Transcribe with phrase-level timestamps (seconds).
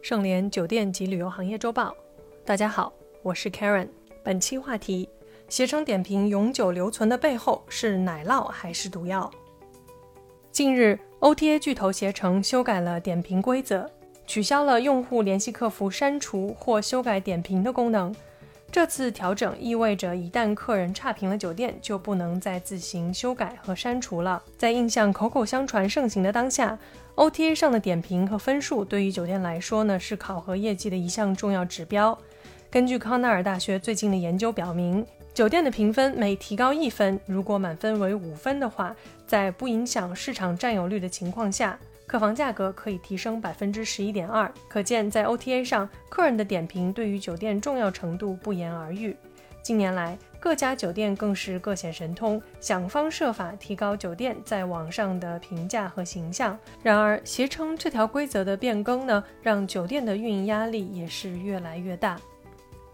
[0.00, 1.94] 盛联酒店及旅游行业周报，
[2.44, 3.88] 大家好，我是 Karen。
[4.22, 5.08] 本期话题：
[5.48, 9.28] 携程点评永久留存的背后是奶酪还是毒药？
[10.52, 13.90] 近日，OTA 巨头携程修改了点评规则，
[14.24, 18.14] 取消了用户联系客服删除或修改点评的功能。
[18.70, 24.42] 这次调整意味着，一旦客人差评了酒店，就不能再自行修改和删除了。
[24.58, 26.78] 在印象口口相传盛行的当下
[27.16, 32.16] ，OTA 上的点评和分数对于酒店来说呢，是考核业绩的一项重要指标。
[32.70, 38.94] 根据康奈尔大学最近的研究表明，酒店的评分每提高一分，如果满分为五分的话，
[39.26, 41.78] 在不影响市场占有率的情况下。
[42.08, 49.14] 客房价格可以提升百分之十一点二，可见在 OTA 上，客人的点评对于酒店重要程度不言而喻。
[49.62, 56.58] 近年来，各家酒店更是各显神通，想方设法提高酒店在网上的评价和形象。
[56.82, 62.18] 然而，携程这条规则的变更呢，让酒店的运营压力也是越来越大。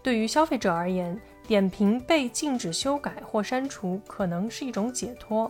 [0.03, 1.17] 对于消费者而言，
[1.47, 5.49] 点评被禁止修改或删除，可能是一种解脱。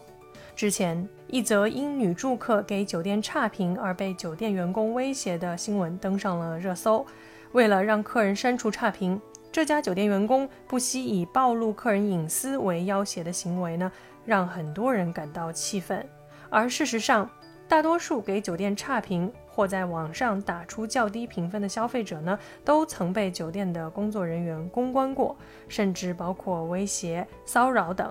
[0.56, 7.06] 之前，一则因女住客给酒店差评而被酒店员工威胁的新闻登上了热搜。
[7.52, 9.20] 为了让客人删除差评，
[9.52, 13.92] 这家酒店员工不惜以暴露客人隐私为要挟的行为呢，
[14.24, 16.08] 让很多人感到气愤。
[16.50, 17.30] 而事实上，
[17.68, 25.36] 大多数给酒店差评或在网上打出较低评分的消费者呢，都曾被酒店的工作人员公关过，
[25.68, 28.10] 甚至包括威胁、骚扰等。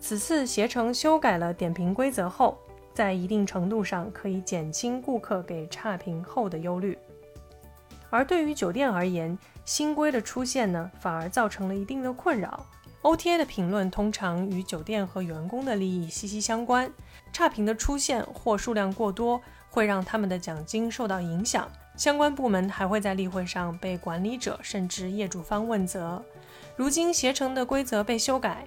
[0.00, 2.58] 此次携程修改了点评规则后，
[2.94, 6.96] 在一定程度上可以减轻顾客给差评后的忧虑。
[8.10, 12.64] 而对于酒店而言，新规的出现呢，反而造成了一定的困扰。
[13.02, 16.90] OTA 的评论通常与酒店和员工的利益息息相关，
[17.32, 21.70] 差评的出现或数量过多，会让他们的奖金受到影响。
[21.96, 26.24] 相关部门还会在例会上被管理者甚至业主方问责。
[26.76, 28.66] 如今携程的规则被修改。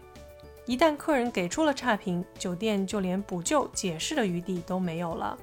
[0.71, 5.37] 一旦客人给出了差评，酒店就连补救、解释的余地都没有了。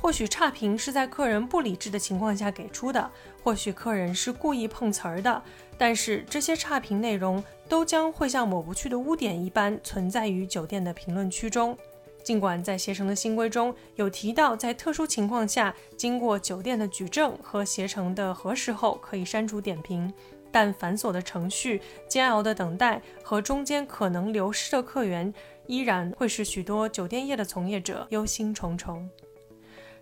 [0.00, 3.10] 或许差评是在客人不理智的情况下给出的，
[3.42, 5.42] 或许客人是故意碰瓷儿的，
[5.76, 11.76] 但是这些差评内容都将会像抹不去的污点一般存在于酒店的评论区中。
[12.24, 20.10] 尽管在携程的新规中有提到，在特殊情况下，经过酒店的举证和携程的核实后，可以删除点评。
[20.52, 25.32] 但繁琐的程序、煎熬的等待和中间可能流失的客源，
[25.66, 29.02] 依然会使许多酒店业的从业者忧心忡忡。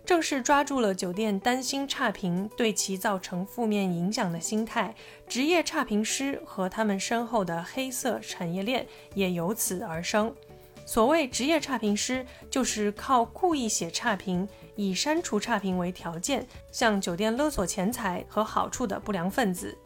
[0.03, 4.93] 正是抓住了酒店担心差评对其造成负面影响的心态，
[5.27, 10.33] 职业差评师和他们身后的黑色产业链也由此而生。
[10.87, 14.45] 所谓职业差评师，就是靠故意写差评，
[14.75, 19.77] 以删除差评为条件，向酒店勒索钱财和好处的不良分子。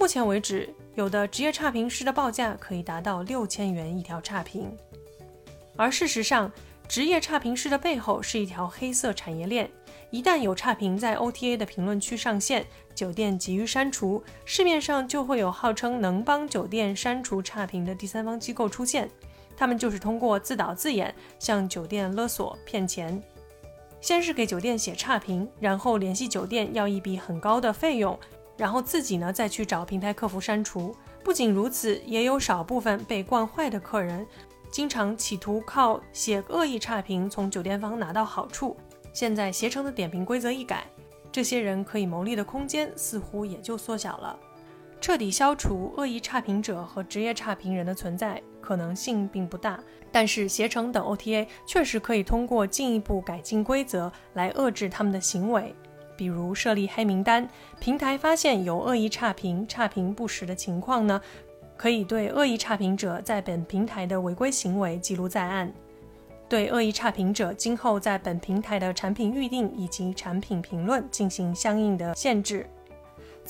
[0.00, 4.74] 目前为止，有的职业差评师的报价可以达到六千元一条差评。
[5.76, 6.50] 而事实上，
[6.88, 9.70] 职业差评师的背后是一条黑色产业链。
[10.10, 19.06] 一旦有差评在 OTA 的评论区上线，酒店急于删除，市面上就会有号称能帮酒店删除差评的第三方机构出现。
[19.54, 23.22] 他们就是通过自导自演向酒店勒索骗钱，
[24.00, 28.18] 先是给酒店写差评，然后联系酒店要一笔很高的费用。
[28.60, 30.94] 然后自己呢再去找平台客服删除。
[31.24, 34.26] 不仅如此，也有少部分被惯坏的客人，
[34.70, 38.76] 经常企图靠写恶意差评从酒店方拿到好处。
[39.14, 40.86] 现在携程的点评规则一改，
[41.32, 44.38] 这些人可以牟利的空间似乎也就缩小了。
[45.00, 49.82] 彻底消除恶意差评者和职业差评人的存在可能性并不大，
[50.12, 55.74] 但是携程等 OTA 确实可以通过进一步改进规则来遏制他们的行为。
[56.20, 57.48] 比如设立黑名单，
[57.80, 61.18] 平台发现有恶意差评、差评不实的情况呢，
[61.78, 65.72] 可以对恶意差评者在本平台的违规行为记录在案，
[66.46, 72.68] 对恶意差评者今后在本平台的产品预定以及产品评论进行相应的限制。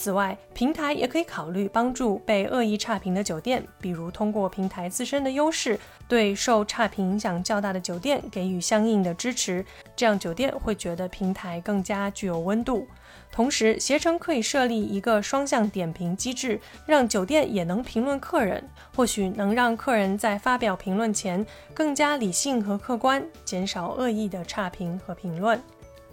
[0.01, 9.63] 此外，平台也可以考虑帮助被恶意差评的酒店，比如通过平台自身的优势，对受差评影响较大的酒店给予相应的支持，
[9.95, 12.89] 这样酒店会觉得平台更加具有温度。
[13.31, 18.67] 同时，携程可以设立一个双向点评机制，让酒店也能评论客人，
[18.97, 21.45] 或许能让客人在发表评论前
[21.75, 25.61] 更加理性和客观，减少恶意的差评和评论。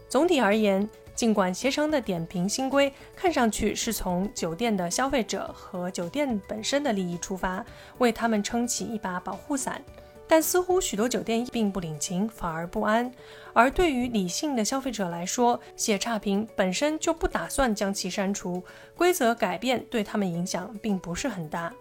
[0.10, 0.90] 总体而言。
[1.18, 7.66] 尽管携程的点评新规看上去是从酒店的消费者和酒店本身的利益出发，
[7.98, 9.82] 为他们撑起一把保护伞，
[10.28, 13.12] 但似乎许多酒店并不领情，反而不安。
[13.52, 18.64] 而对于理性的消费者来说，写差评本身就不打算将其删除，
[18.96, 21.74] 规则改变对他们影响并不是很大。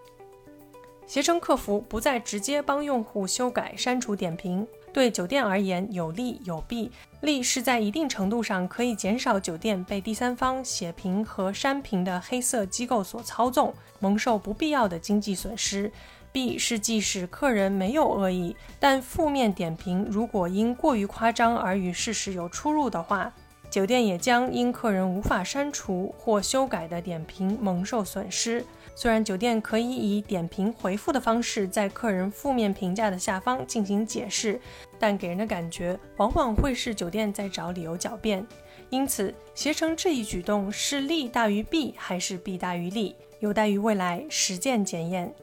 [1.05, 4.67] 携程客服不再直接帮用户修改、删除点评，
[4.97, 6.91] 对酒店而言有利有弊。
[7.21, 15.91] 利是在一定程度上可以减少酒店被第三方写评和删评的黑色机构所操纵，蒙受不必要的经济损失。
[16.31, 23.31] 弊是即使客人没有恶意，但负面点评如果因过于夸张而与事实有出入的话，
[23.69, 28.65] 酒店也将因客人无法删除或修改的点评蒙受损失。
[28.95, 34.59] 虽然酒店可以以点评回复的方式在客人负面评价的下方进行解释，
[34.99, 38.45] 但给人的感觉往往会是酒店在找理由狡辩。
[38.89, 45.33] 因此，携程这一举动是利大于弊还是弊大于利，有待于未来实践检验。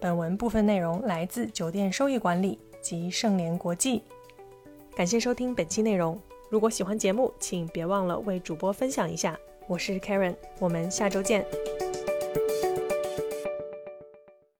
[0.00, 4.02] 本文部分内容来自酒店收益管理及盛联国际。
[4.96, 6.18] 感谢收听本期内容。
[6.48, 9.38] 如果喜欢节目，请别忘了为主播分享一下。
[9.66, 11.44] 我是 Karen，我们下周见。